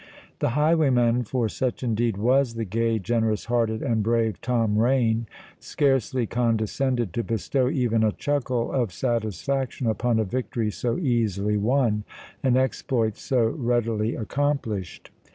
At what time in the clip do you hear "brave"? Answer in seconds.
4.01-4.41